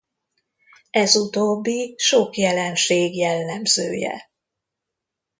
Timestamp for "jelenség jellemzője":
2.37-4.31